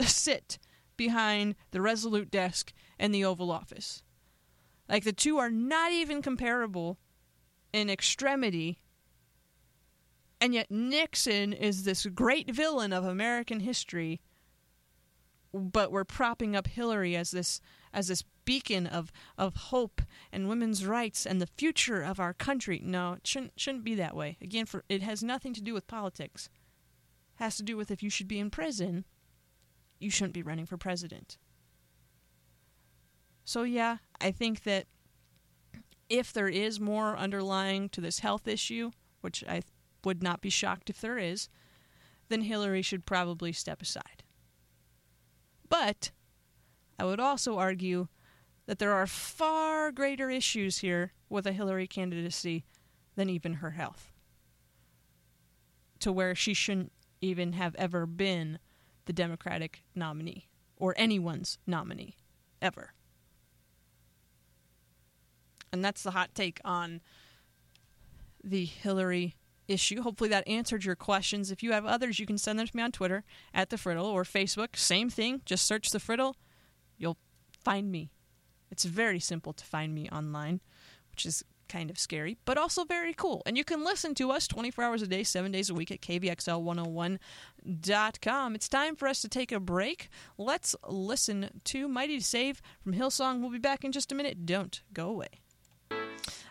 [0.00, 0.58] sit
[0.96, 4.02] behind the Resolute desk and the Oval Office.
[4.88, 6.98] Like the two are not even comparable
[7.72, 8.80] in extremity.
[10.40, 14.20] And yet Nixon is this great villain of American history
[15.52, 17.60] but we're propping up Hillary as this
[17.92, 22.80] as this beacon of of hope and women's rights and the future of our country.
[22.82, 24.38] No, it shouldn't shouldn't be that way.
[24.40, 26.48] Again, for it has nothing to do with politics.
[27.38, 29.04] It has to do with if you should be in prison,
[29.98, 31.38] you shouldn't be running for president.
[33.44, 34.86] So, yeah, I think that
[36.08, 39.62] if there is more underlying to this health issue, which I
[40.04, 41.48] would not be shocked if there is,
[42.28, 44.21] then Hillary should probably step aside.
[45.72, 46.10] But
[46.98, 48.08] I would also argue
[48.66, 52.66] that there are far greater issues here with a Hillary candidacy
[53.16, 54.12] than even her health.
[56.00, 58.58] To where she shouldn't even have ever been
[59.06, 62.16] the Democratic nominee or anyone's nominee
[62.60, 62.92] ever.
[65.72, 67.00] And that's the hot take on
[68.44, 69.36] the Hillary
[69.68, 70.02] issue.
[70.02, 71.50] Hopefully that answered your questions.
[71.50, 74.06] If you have others, you can send them to me on Twitter at the Friddle
[74.06, 74.76] or Facebook.
[74.76, 75.42] Same thing.
[75.44, 76.34] Just search the Friddle.
[76.98, 77.18] You'll
[77.64, 78.10] find me.
[78.70, 80.60] It's very simple to find me online,
[81.10, 83.42] which is kind of scary, but also very cool.
[83.46, 86.02] And you can listen to us 24 hours a day, 7 days a week at
[86.02, 88.54] kvxl101.com.
[88.54, 90.10] It's time for us to take a break.
[90.36, 93.40] Let's listen to Mighty to Save from Hillsong.
[93.40, 94.44] We'll be back in just a minute.
[94.44, 95.41] Don't go away.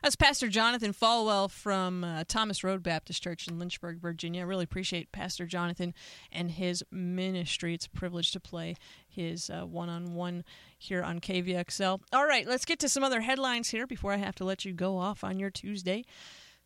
[0.01, 4.41] That's Pastor Jonathan Falwell from uh, Thomas Road Baptist Church in Lynchburg, Virginia.
[4.41, 5.93] I really appreciate Pastor Jonathan
[6.31, 7.73] and his ministry.
[7.73, 8.75] It's a privilege to play
[9.07, 10.43] his one on one
[10.77, 12.01] here on KVXL.
[12.13, 14.73] All right, let's get to some other headlines here before I have to let you
[14.73, 16.05] go off on your Tuesday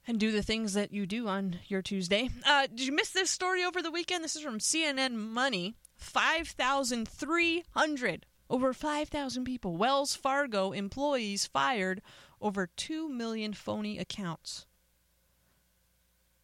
[0.08, 2.30] and do the things that you do on your Tuesday.
[2.46, 4.24] Uh, did you miss this story over the weekend?
[4.24, 5.76] This is from CNN Money.
[5.98, 12.02] 5,300, over 5,000 people, Wells Fargo employees fired
[12.46, 14.68] over 2 million phony accounts.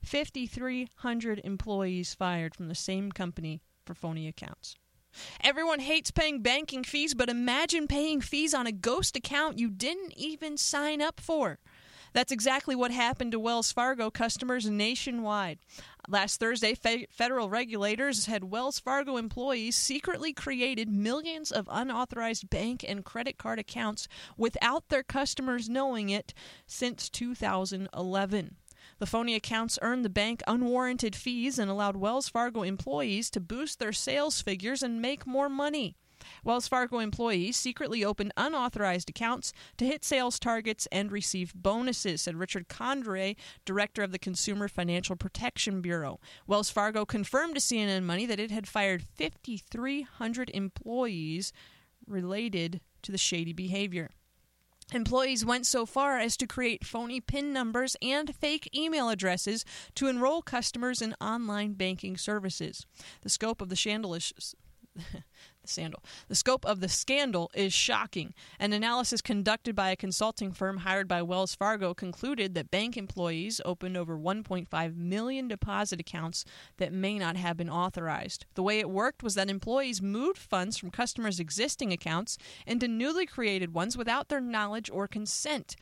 [0.04, 4.76] 5,300 employees fired from the same company for phony accounts.
[5.42, 10.14] Everyone hates paying banking fees, but imagine paying fees on a ghost account you didn't
[10.18, 11.60] even sign up for.
[12.14, 15.60] That's exactly what happened to Wells Fargo customers nationwide.
[16.08, 22.84] Last Thursday, fe- federal regulators had Wells Fargo employees secretly created millions of unauthorized bank
[22.88, 26.34] and credit card accounts without their customers knowing it
[26.66, 28.56] since 2011.
[28.98, 33.78] The phony accounts earned the bank unwarranted fees and allowed Wells Fargo employees to boost
[33.78, 35.96] their sales figures and make more money.
[36.44, 42.36] Wells Fargo employees secretly opened unauthorized accounts to hit sales targets and receive bonuses, said
[42.36, 46.20] Richard Cordray, director of the Consumer Financial Protection Bureau.
[46.48, 51.54] Wells Fargo confirmed to CNN Money that it had fired 5,300 employees
[52.08, 54.10] related to the shady behavior.
[54.94, 59.64] Employees went so far as to create phony PIN numbers and fake email addresses
[59.96, 62.86] to enroll customers in online banking services.
[63.22, 64.34] The scope of the scandal is
[65.62, 66.04] the scandal.
[66.28, 68.34] The scope of the scandal is shocking.
[68.60, 73.62] An analysis conducted by a consulting firm hired by Wells Fargo concluded that bank employees
[73.65, 76.45] opened over 1.5 million deposit accounts
[76.78, 78.45] that may not have been authorized.
[78.56, 83.26] The way it worked was that employees moved funds from customers' existing accounts into newly
[83.26, 85.76] created ones without their knowledge or consent.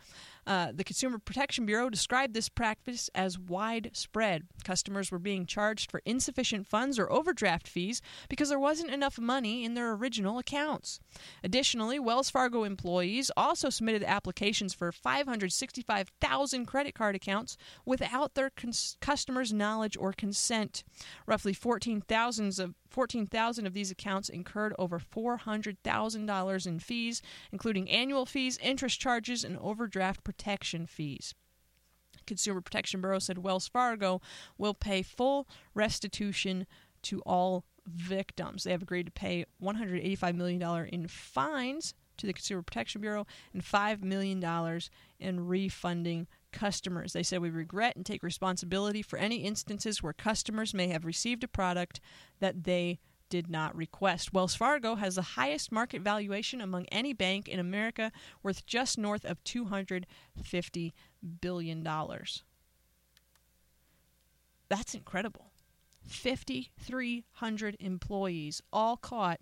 [0.49, 4.47] Uh, the Consumer Protection Bureau described this practice as widespread.
[4.63, 9.63] Customers were being charged for insufficient funds or overdraft fees because there wasn't enough money
[9.63, 10.99] in their original accounts.
[11.43, 18.97] Additionally, Wells Fargo employees also submitted applications for 565,000 credit card accounts without their cons-
[18.99, 20.83] customers' knowledge or consent.
[21.27, 27.21] Roughly 14,000 of 14,000 of these accounts incurred over $400,000 in fees,
[27.51, 31.33] including annual fees, interest charges, and overdraft protection fees.
[32.25, 34.21] Consumer Protection Bureau said Wells Fargo
[34.57, 36.67] will pay full restitution
[37.03, 38.63] to all victims.
[38.63, 43.63] They have agreed to pay $185 million in fines to the Consumer Protection Bureau and
[43.63, 44.43] $5 million
[45.19, 47.13] in refunding customers.
[47.13, 51.43] They said we regret and take responsibility for any instances where customers may have received
[51.43, 51.99] a product
[52.39, 54.33] that they did not request.
[54.33, 59.23] Wells Fargo has the highest market valuation among any bank in America, worth just north
[59.23, 60.05] of $250
[61.41, 61.87] billion.
[64.67, 65.51] That's incredible.
[66.07, 69.39] 5,300 employees all caught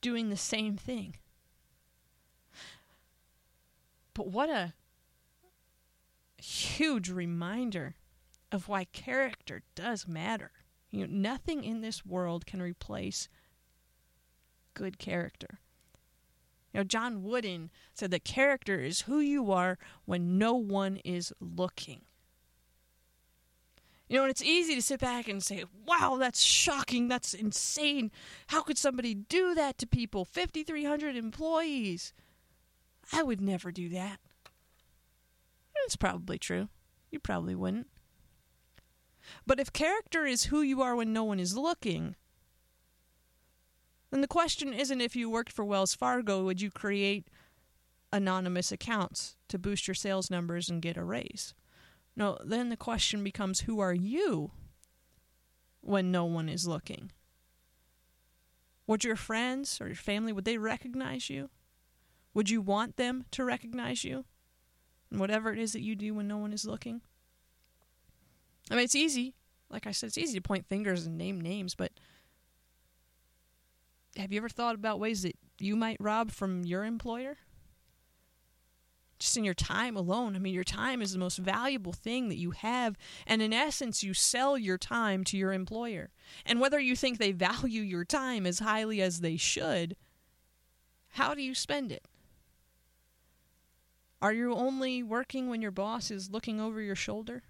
[0.00, 1.16] doing the same thing.
[4.14, 4.74] But what a
[6.38, 7.94] huge reminder
[8.52, 10.52] of why character does matter.
[10.90, 13.28] You know, nothing in this world can replace
[14.74, 15.60] good character.
[16.72, 21.32] You know, John Wooden said that character is who you are when no one is
[21.40, 22.02] looking.
[24.08, 27.08] You know, and it's easy to sit back and say, wow, that's shocking.
[27.08, 28.12] That's insane.
[28.48, 30.24] How could somebody do that to people?
[30.24, 32.12] 5,300 employees.
[33.12, 34.20] I would never do that.
[35.86, 36.68] It's probably true.
[37.10, 37.86] You probably wouldn't.
[39.46, 42.14] But if character is who you are when no one is looking,
[44.10, 47.28] then the question isn't if you worked for Wells Fargo, would you create
[48.12, 51.54] anonymous accounts to boost your sales numbers and get a raise.
[52.16, 54.52] No, then the question becomes who are you
[55.80, 57.12] when no one is looking?
[58.86, 61.50] Would your friends or your family would they recognize you?
[62.34, 64.24] Would you want them to recognize you?
[65.10, 67.00] Whatever it is that you do when no one is looking?
[68.70, 69.34] I mean, it's easy.
[69.70, 71.92] Like I said, it's easy to point fingers and name names, but
[74.16, 77.36] have you ever thought about ways that you might rob from your employer?
[79.18, 80.36] Just in your time alone.
[80.36, 82.98] I mean, your time is the most valuable thing that you have.
[83.26, 86.10] And in essence, you sell your time to your employer.
[86.44, 89.96] And whether you think they value your time as highly as they should,
[91.10, 92.06] how do you spend it?
[94.22, 97.42] Are you only working when your boss is looking over your shoulder?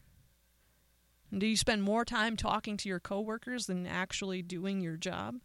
[1.37, 5.37] Do you spend more time talking to your coworkers than actually doing your job?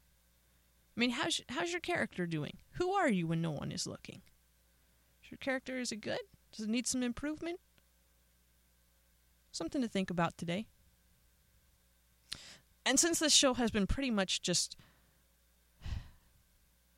[0.96, 2.58] I mean, how's how's your character doing?
[2.74, 4.22] Who are you when no one is looking?
[5.24, 6.20] Is your character is it good?
[6.52, 7.60] Does it need some improvement?
[9.52, 10.68] Something to think about today.
[12.86, 14.76] And since this show has been pretty much just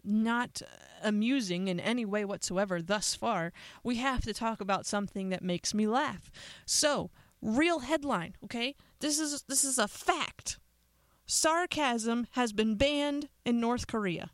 [0.03, 0.61] not
[1.01, 3.51] amusing in any way whatsoever thus far,
[3.83, 6.31] we have to talk about something that makes me laugh.
[6.65, 7.11] So,
[7.41, 8.75] real headline, okay?
[8.99, 10.59] This is this is a fact.
[11.25, 14.31] Sarcasm has been banned in North Korea.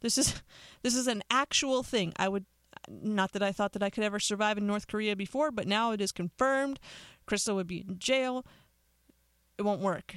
[0.00, 0.42] This is
[0.82, 2.12] this is an actual thing.
[2.16, 2.46] I would
[2.88, 5.92] not that I thought that I could ever survive in North Korea before, but now
[5.92, 6.80] it is confirmed.
[7.26, 8.44] Crystal would be in jail.
[9.58, 10.16] It won't work.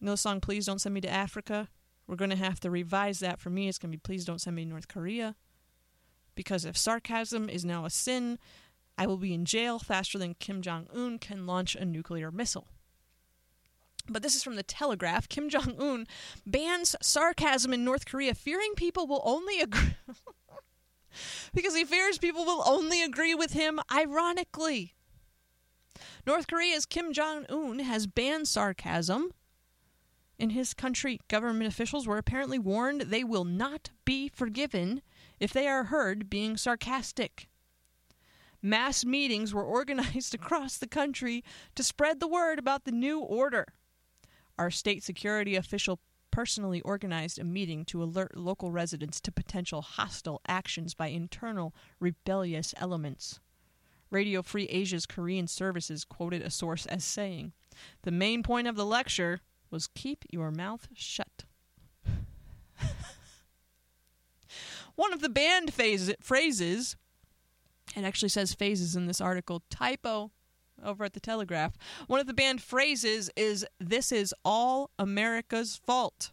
[0.00, 1.68] No song Please Don't Send Me to Africa?
[2.06, 3.68] We're going to have to revise that for me.
[3.68, 5.36] It's going to be Please Don't Send Me to North Korea.
[6.34, 8.38] Because if sarcasm is now a sin,
[8.98, 12.68] I will be in jail faster than Kim Jong un can launch a nuclear missile.
[14.06, 15.28] But this is from the Telegraph.
[15.28, 16.06] Kim Jong un
[16.46, 19.96] bans sarcasm in North Korea, fearing people will only agree.
[21.54, 24.94] because he fears people will only agree with him ironically.
[26.26, 29.32] North Korea's Kim Jong un has banned sarcasm.
[30.38, 35.02] In his country, government officials were apparently warned they will not be forgiven
[35.38, 37.48] if they are heard being sarcastic.
[38.60, 41.44] Mass meetings were organized across the country
[41.74, 43.66] to spread the word about the new order.
[44.58, 50.40] Our state security official personally organized a meeting to alert local residents to potential hostile
[50.48, 53.38] actions by internal rebellious elements.
[54.10, 57.52] Radio Free Asia's Korean services quoted a source as saying,
[58.02, 59.40] The main point of the lecture
[59.74, 61.44] was keep your mouth shut.
[64.94, 66.94] One of the banned phase- phrases,
[67.96, 70.30] it actually says phases in this article, typo
[70.82, 71.76] over at the Telegraph.
[72.06, 76.30] One of the banned phrases is, This is all America's fault,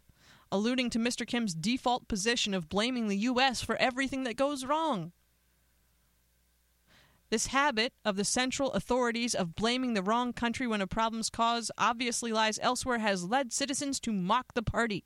[0.51, 1.25] alluding to Mr.
[1.25, 3.63] Kim's default position of blaming the U.S.
[3.63, 5.13] for everything that goes wrong.
[7.31, 11.71] This habit of the central authorities of blaming the wrong country when a problem's cause
[11.77, 15.05] obviously lies elsewhere has led citizens to mock the party.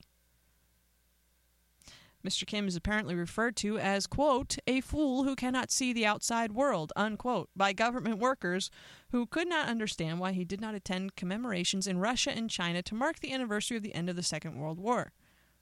[2.26, 2.44] Mr.
[2.48, 6.92] Kim is apparently referred to as, quote, a fool who cannot see the outside world,
[6.96, 8.72] unquote, by government workers
[9.12, 12.96] who could not understand why he did not attend commemorations in Russia and China to
[12.96, 15.12] mark the anniversary of the end of the Second World War.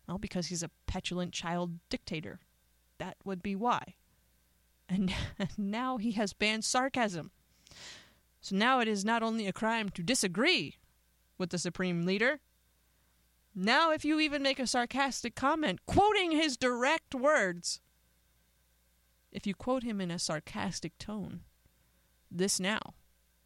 [0.08, 2.40] Well, because he's a petulant child dictator.
[3.00, 3.96] That would be why
[4.90, 5.14] and
[5.58, 7.32] now he has banned sarcasm.
[8.42, 10.76] So now it is not only a crime to disagree
[11.38, 12.40] with the supreme leader.
[13.56, 17.80] Now, if you even make a sarcastic comment, quoting his direct words,
[19.32, 21.42] if you quote him in a sarcastic tone,
[22.32, 22.80] this now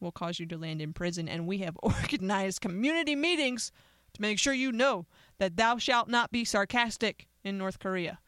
[0.00, 3.70] will cause you to land in prison, and we have organized community meetings
[4.14, 5.06] to make sure you know
[5.38, 8.18] that thou shalt not be sarcastic in North Korea.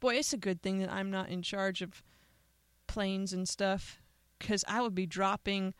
[0.00, 2.02] Boy, it's a good thing that I'm not in charge of
[2.86, 4.00] planes and stuff
[4.38, 5.74] because I would be dropping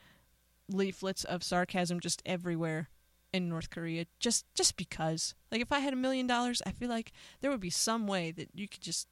[0.68, 2.88] leaflets of sarcasm just everywhere
[3.32, 5.34] in North Korea just just because.
[5.50, 8.30] Like if I had a million dollars, I feel like there would be some way
[8.32, 9.08] that you could just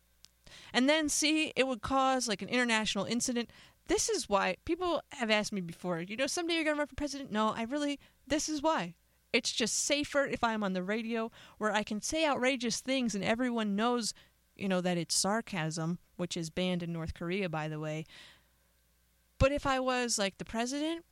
[0.72, 3.50] and then see it would cause like an international incident.
[3.88, 6.88] This is why people have asked me before, you know, someday you're going to run
[6.88, 7.30] for president.
[7.30, 8.94] No, I really this is why.
[9.32, 13.22] It's just safer if I'm on the radio where I can say outrageous things and
[13.22, 14.14] everyone knows
[14.56, 18.04] you know, that it's sarcasm, which is banned in North Korea, by the way.
[19.38, 21.04] But if I was like the president,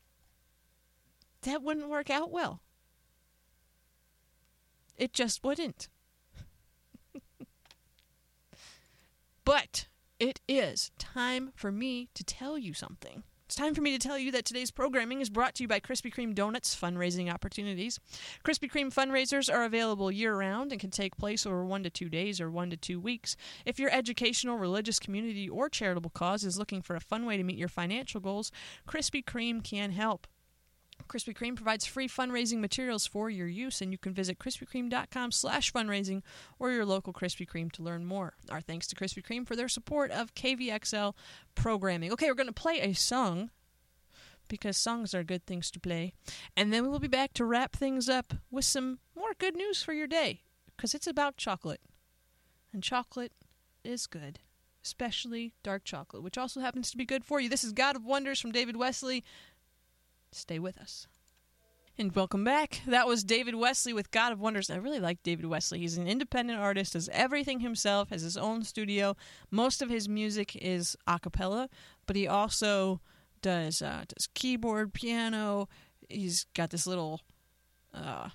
[1.43, 2.61] that wouldn't work out well.
[4.97, 5.89] It just wouldn't.
[9.45, 9.89] but
[10.19, 13.25] it is time for me to tell you something.
[13.55, 15.79] It's time for me to tell you that today's programming is brought to you by
[15.79, 18.01] Krispy Kreme Donuts fundraising opportunities.
[18.45, 22.09] Krispy Kreme fundraisers are available year round and can take place over one to two
[22.09, 23.37] days or one to two weeks.
[23.65, 27.45] If your educational, religious community, or charitable cause is looking for a fun way to
[27.45, 28.51] meet your financial goals,
[28.89, 30.27] Krispy Kreme can help.
[31.09, 35.73] Krispy Kreme provides free fundraising materials for your use, and you can visit krispykreme.com slash
[35.73, 36.23] fundraising
[36.59, 38.35] or your local Krispy Kreme to learn more.
[38.51, 41.15] Our thanks to Krispy Kreme for their support of KVXL
[41.55, 42.13] programming.
[42.13, 43.51] Okay, we're going to play a song
[44.49, 46.13] because songs are good things to play.
[46.57, 49.93] And then we'll be back to wrap things up with some more good news for
[49.93, 50.43] your day
[50.77, 51.81] because it's about chocolate.
[52.73, 53.33] And chocolate
[53.85, 54.41] is good,
[54.85, 57.49] especially dark chocolate, which also happens to be good for you.
[57.49, 59.25] This is God of Wonders from David Wesley.
[60.35, 61.07] Stay with us.
[61.97, 62.81] And welcome back.
[62.89, 64.69] That was David Wesley with God of Wonders.
[64.69, 65.79] I really like David Wesley.
[65.79, 69.17] He's an independent artist, does everything himself, has his own studio.
[69.53, 71.69] Most of his music is a cappella,
[72.07, 73.01] but he also
[73.43, 75.69] does uh, does keyboard, piano.
[76.09, 77.21] He's got this little
[77.95, 78.31] uh,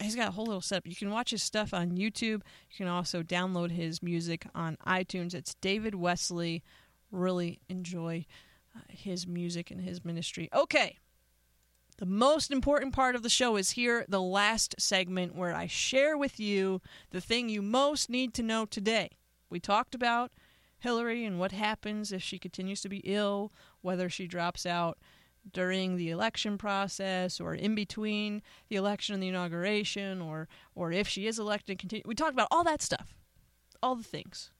[0.00, 0.86] he's got a whole little setup.
[0.86, 2.40] You can watch his stuff on YouTube.
[2.70, 5.34] You can also download his music on iTunes.
[5.34, 6.62] It's David Wesley.
[7.10, 8.24] Really enjoy
[8.88, 10.48] his music and his ministry.
[10.54, 10.98] Okay.
[11.98, 16.16] The most important part of the show is here, the last segment where I share
[16.16, 19.10] with you the thing you most need to know today.
[19.50, 20.32] We talked about
[20.78, 23.52] Hillary and what happens if she continues to be ill,
[23.82, 24.98] whether she drops out
[25.50, 31.08] during the election process or in between the election and the inauguration or or if
[31.08, 33.16] she is elected continue we talked about all that stuff
[33.82, 34.50] all the things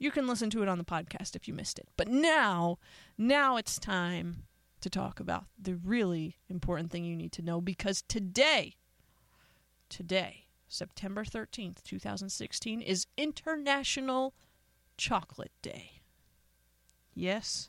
[0.00, 1.86] you can listen to it on the podcast if you missed it.
[1.96, 2.78] But now,
[3.18, 4.44] now it's time
[4.80, 8.76] to talk about the really important thing you need to know because today,
[9.90, 14.34] today, September 13th, 2016, is International
[14.96, 16.00] Chocolate Day.
[17.12, 17.68] Yes,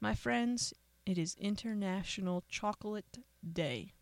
[0.00, 0.74] my friends,
[1.06, 3.18] it is International Chocolate
[3.50, 3.94] Day.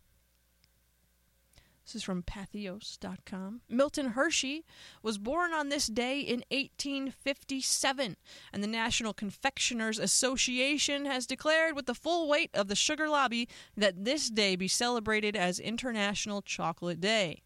[1.87, 3.61] This is from patheos.com.
[3.69, 4.65] Milton Hershey
[5.01, 8.17] was born on this day in 1857,
[8.51, 13.47] and the National Confectioners Association has declared, with the full weight of the sugar lobby,
[13.77, 17.41] that this day be celebrated as International Chocolate Day.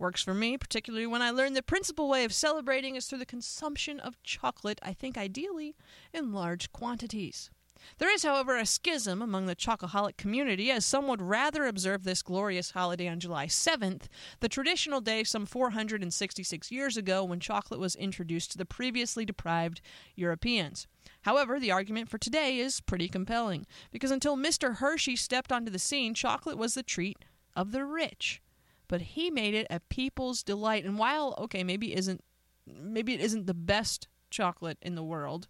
[0.00, 3.24] Works for me, particularly when I learned the principal way of celebrating is through the
[3.24, 5.76] consumption of chocolate, I think ideally
[6.12, 7.50] in large quantities.
[7.98, 12.22] There is, however, a schism among the chocoholic community, as some would rather observe this
[12.22, 14.04] glorious holiday on July 7th,
[14.40, 19.80] the traditional day some 466 years ago when chocolate was introduced to the previously deprived
[20.16, 20.86] Europeans.
[21.22, 24.76] However, the argument for today is pretty compelling, because until Mr.
[24.76, 27.18] Hershey stepped onto the scene, chocolate was the treat
[27.54, 28.40] of the rich.
[28.88, 32.22] But he made it a people's delight, and while, okay, maybe isn't
[32.66, 35.48] maybe it isn't the best chocolate in the world,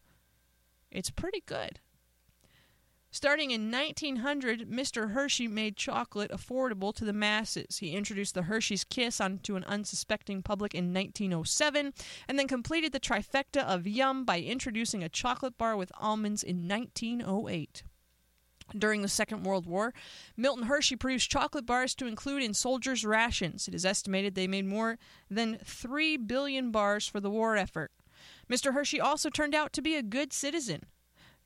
[0.91, 1.81] it's pretty good.
[3.15, 5.13] Starting in 1900, Mr.
[5.13, 7.79] Hershey made chocolate affordable to the masses.
[7.79, 11.95] He introduced the Hershey's Kiss onto an unsuspecting public in 1907
[12.27, 16.67] and then completed the trifecta of yum by introducing a chocolate bar with almonds in
[16.67, 17.85] 1908.
[18.77, 19.95] During the Second World War,
[20.37, 23.69] Milton Hershey produced chocolate bars to include in soldiers' rations.
[23.69, 24.99] It is estimated they made more
[25.31, 27.93] than 3 billion bars for the war effort.
[28.51, 28.75] Mr.
[28.75, 30.87] Hershey also turned out to be a good citizen.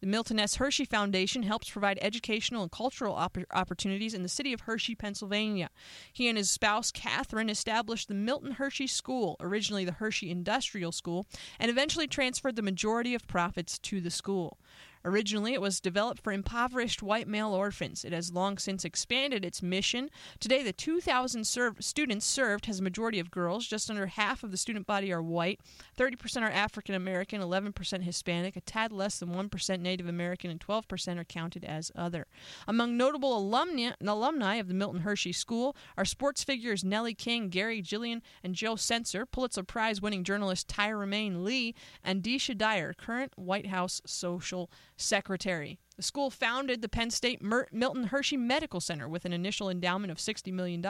[0.01, 0.57] The Milton S.
[0.57, 5.71] Hershey Foundation helps provide educational and cultural opp- opportunities in the city of Hershey, Pennsylvania.
[6.13, 11.27] He and his spouse, Catharine, established the Milton Hershey School, originally the Hershey Industrial School,
[11.59, 14.59] and eventually transferred the majority of profits to the school.
[15.05, 18.05] Originally, it was developed for impoverished white male orphans.
[18.05, 20.11] It has long since expanded its mission.
[20.41, 23.67] Today, the 2,000 serv- students served has a majority of girls.
[23.67, 25.61] Just under half of the student body are white.
[25.97, 31.19] 30% are African American, 11% Hispanic, a tad less than 1% Native American, and 12%
[31.19, 32.27] are counted as other.
[32.67, 37.81] Among notable alumni, alumni of the Milton Hershey School are sports figures Nellie King, Garry
[37.81, 43.33] Gilliam, and Joe Senser, Pulitzer Prize winning journalist Tyra Main Lee, and Deesha Dyer, current
[43.37, 44.71] White House social
[45.01, 45.79] secretary.
[45.97, 50.19] The school founded the Penn State Milton Hershey Medical Center with an initial endowment of
[50.19, 50.85] $60 million,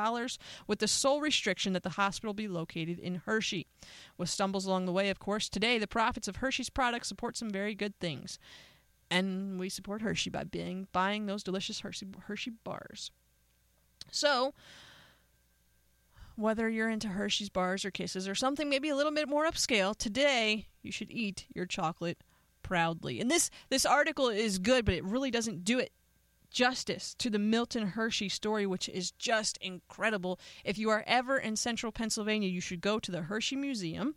[0.67, 3.67] with the sole restriction that the hospital be located in Hershey.
[4.19, 7.51] With stumbles along the way, of course, today the profits of Hershey's products support some
[7.51, 8.39] very good things.
[9.11, 13.11] And we support Hershey by being, buying those delicious Hershey, Hershey bars.
[14.11, 14.53] So,
[16.37, 19.97] whether you're into Hershey's bars or kisses or something maybe a little bit more upscale,
[19.97, 22.23] today you should eat your chocolate
[22.63, 23.21] proudly.
[23.21, 25.93] And this this article is good, but it really doesn't do it
[26.51, 30.41] justice to the Milton Hershey story, which is just incredible.
[30.65, 34.15] If you are ever in central Pennsylvania, you should go to the Hershey Museum.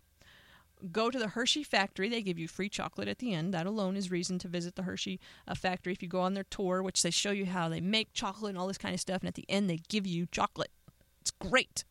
[0.92, 2.10] go to the Hershey factory.
[2.10, 3.54] They give you free chocolate at the end.
[3.54, 5.94] That alone is reason to visit the Hershey uh, factory.
[5.94, 8.58] If you go on their tour, which they show you how they make chocolate and
[8.58, 10.72] all this kind of stuff, and at the end they give you chocolate.
[11.22, 11.84] It's great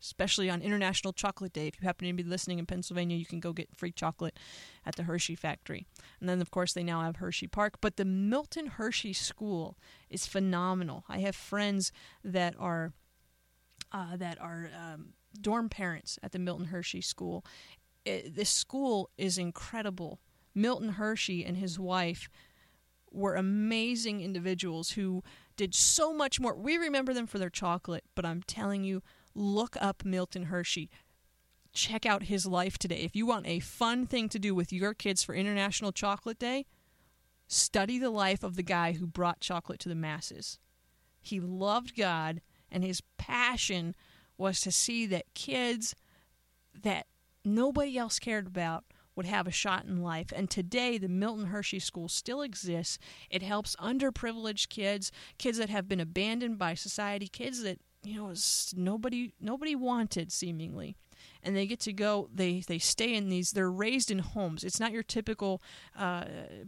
[0.00, 1.66] especially on International Chocolate Day.
[1.68, 4.38] If you happen to be listening in Pennsylvania, you can go get free chocolate
[4.86, 5.86] at the Hershey factory.
[6.20, 7.78] And then, of course, they now have Hershey Park.
[7.80, 9.76] But the Milton Hershey School
[10.08, 11.04] is phenomenal.
[11.08, 11.92] I have friends
[12.22, 12.92] that are
[13.90, 17.44] uh, that are um, dorm parents at the Milton Hershey School.
[18.04, 20.20] It, this school is incredible.
[20.54, 22.28] Milton Hershey and his wife
[23.10, 25.22] were amazing individuals who
[25.56, 26.54] did so much more.
[26.54, 29.02] We remember them for their chocolate, but I'm telling you,
[29.38, 30.90] look up Milton Hershey.
[31.72, 33.00] Check out his life today.
[33.00, 36.66] If you want a fun thing to do with your kids for International Chocolate Day,
[37.46, 40.58] study the life of the guy who brought chocolate to the masses.
[41.20, 43.94] He loved God, and his passion
[44.36, 45.94] was to see that kids
[46.82, 47.06] that
[47.44, 48.84] nobody else cared about
[49.16, 50.32] would have a shot in life.
[50.34, 52.98] And today, the Milton Hershey School still exists.
[53.30, 58.34] It helps underprivileged kids, kids that have been abandoned by society, kids that you know
[58.76, 60.96] nobody nobody wanted seemingly.
[61.42, 64.64] And they get to go they they stay in these they're raised in homes.
[64.64, 65.62] It's not your typical
[65.96, 66.24] uh,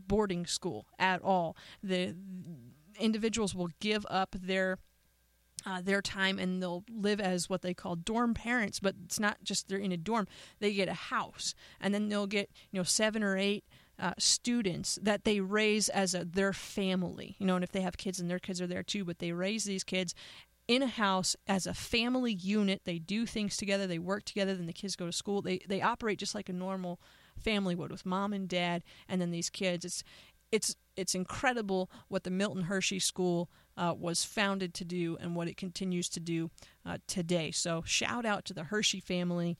[0.06, 1.56] boarding school at all.
[1.82, 2.14] The
[2.98, 4.78] individuals will give up their
[5.66, 9.36] uh, their time and they'll live as what they call dorm parents but it's not
[9.42, 10.26] just they're in a dorm.
[10.58, 11.54] They get a house.
[11.80, 13.64] And then they'll get you know seven or eight
[14.00, 17.98] uh, students that they raise as a, their family, you know, and if they have
[17.98, 20.14] kids and their kids are there too, but they raise these kids
[20.70, 22.82] in a house as a family unit.
[22.84, 23.88] They do things together.
[23.88, 24.54] They work together.
[24.54, 25.42] Then the kids go to school.
[25.42, 27.00] They they operate just like a normal
[27.36, 29.84] family would with mom and dad, and then these kids.
[29.84, 30.04] It's
[30.52, 35.48] it's it's incredible what the Milton Hershey School uh, was founded to do and what
[35.48, 36.52] it continues to do
[36.86, 37.50] uh, today.
[37.50, 39.58] So shout out to the Hershey family.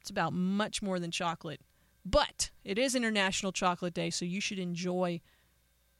[0.00, 1.60] It's about much more than chocolate,
[2.04, 5.20] but it is International Chocolate Day, so you should enjoy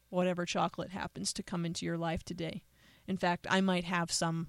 [0.08, 2.64] whatever chocolate happens to come into your life today.
[3.06, 4.48] In fact, I might have some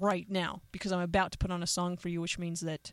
[0.00, 2.92] right now because I'm about to put on a song for you, which means that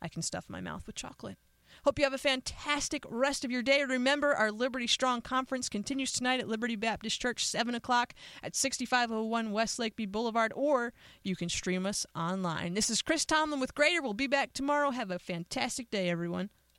[0.00, 1.38] I can stuff my mouth with chocolate.
[1.84, 3.84] Hope you have a fantastic rest of your day.
[3.84, 9.52] Remember, our Liberty Strong Conference continues tonight at Liberty Baptist Church, 7 o'clock at 6501
[9.52, 12.74] West Lakeview Boulevard, or you can stream us online.
[12.74, 14.02] This is Chris Tomlin with Greater.
[14.02, 14.90] We'll be back tomorrow.
[14.90, 16.50] Have a fantastic day, everyone.